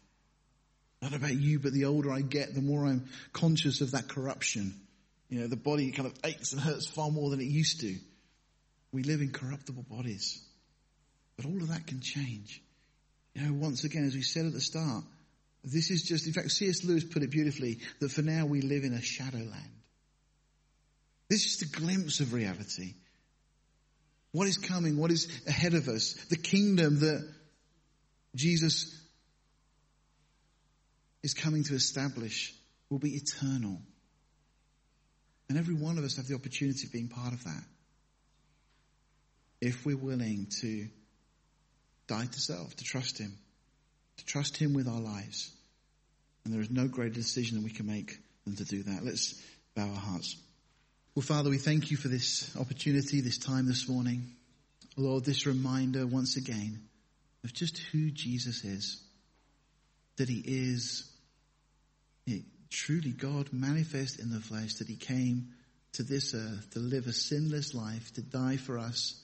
[1.01, 4.73] Not about you, but the older I get, the more I'm conscious of that corruption.
[5.29, 7.95] You know, the body kind of aches and hurts far more than it used to.
[8.91, 10.41] We live in corruptible bodies.
[11.35, 12.61] But all of that can change.
[13.35, 15.03] You know, once again, as we said at the start,
[15.63, 16.83] this is just, in fact, C.S.
[16.83, 19.53] Lewis put it beautifully, that for now we live in a shadowland.
[21.29, 22.95] This is just a glimpse of reality.
[24.31, 24.97] What is coming?
[24.97, 26.13] What is ahead of us?
[26.29, 27.27] The kingdom that
[28.35, 28.99] Jesus
[31.23, 32.53] is coming to establish
[32.89, 33.79] will be eternal.
[35.49, 37.63] And every one of us have the opportunity of being part of that
[39.59, 40.87] if we're willing to
[42.07, 43.37] die to self, to trust Him,
[44.17, 45.51] to trust Him with our lives.
[46.45, 49.03] And there is no greater decision that we can make than to do that.
[49.03, 49.41] Let's
[49.75, 50.37] bow our hearts.
[51.15, 54.35] Well, Father, we thank you for this opportunity, this time this morning.
[54.95, 56.86] Lord, this reminder once again
[57.47, 59.01] of just who Jesus is.
[60.17, 61.09] That He is
[62.69, 65.53] truly God manifest in the flesh, that He came
[65.93, 69.23] to this earth to live a sinless life, to die for us,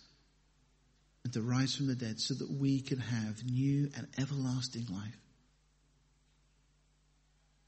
[1.26, 5.18] and to rise from the dead so that we can have new and everlasting life.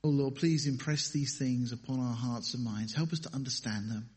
[0.06, 2.94] Oh Lord, please impress these things upon our hearts and minds.
[2.94, 4.10] Help us to understand them.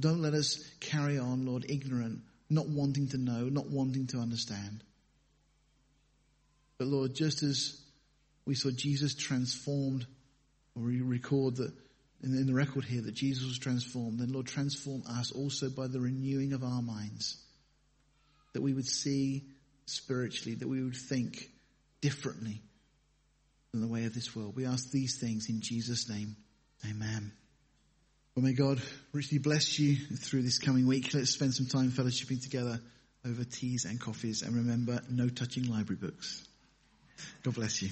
[0.00, 4.82] Don't let us carry on, Lord, ignorant, not wanting to know, not wanting to understand.
[6.78, 7.80] But Lord, just as
[8.44, 10.06] we saw Jesus transformed,
[10.74, 11.72] or we record that
[12.22, 16.00] in, the record here that Jesus was transformed, then Lord, transform us also by the
[16.00, 17.42] renewing of our minds.
[18.52, 19.44] That we would see
[19.86, 21.50] spiritually, that we would think
[22.00, 22.62] differently
[23.72, 24.56] than the way of this world.
[24.56, 26.36] We ask these things in Jesus' name.
[26.88, 27.32] Amen.
[28.34, 28.80] Well, may God
[29.12, 31.14] richly bless you through this coming week.
[31.14, 32.80] Let's spend some time fellowshipping together
[33.24, 34.42] over teas and coffees.
[34.42, 36.46] And remember, no touching library books.
[37.42, 37.90] God bless you.